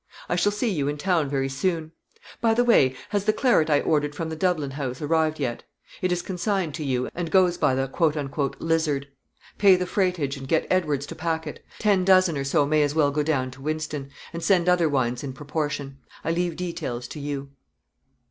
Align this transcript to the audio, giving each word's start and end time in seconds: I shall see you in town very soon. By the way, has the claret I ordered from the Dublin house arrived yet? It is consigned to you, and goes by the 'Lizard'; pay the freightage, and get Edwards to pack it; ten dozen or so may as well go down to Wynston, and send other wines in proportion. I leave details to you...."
I 0.27 0.35
shall 0.35 0.51
see 0.51 0.71
you 0.71 0.87
in 0.87 0.97
town 0.97 1.29
very 1.29 1.47
soon. 1.47 1.91
By 2.41 2.55
the 2.55 2.63
way, 2.63 2.95
has 3.09 3.25
the 3.25 3.33
claret 3.33 3.69
I 3.69 3.81
ordered 3.81 4.15
from 4.15 4.29
the 4.29 4.35
Dublin 4.35 4.71
house 4.71 4.99
arrived 4.99 5.39
yet? 5.39 5.61
It 6.01 6.11
is 6.11 6.23
consigned 6.23 6.73
to 6.73 6.83
you, 6.83 7.11
and 7.13 7.29
goes 7.29 7.55
by 7.55 7.75
the 7.75 7.87
'Lizard'; 8.59 9.07
pay 9.59 9.75
the 9.75 9.85
freightage, 9.85 10.37
and 10.37 10.47
get 10.47 10.65
Edwards 10.71 11.05
to 11.05 11.13
pack 11.15 11.45
it; 11.45 11.63
ten 11.77 12.03
dozen 12.03 12.35
or 12.35 12.43
so 12.43 12.65
may 12.65 12.81
as 12.81 12.95
well 12.95 13.11
go 13.11 13.21
down 13.21 13.51
to 13.51 13.61
Wynston, 13.61 14.09
and 14.33 14.41
send 14.41 14.67
other 14.67 14.89
wines 14.89 15.23
in 15.23 15.33
proportion. 15.33 15.99
I 16.23 16.31
leave 16.31 16.55
details 16.55 17.07
to 17.09 17.19
you...." 17.19 17.51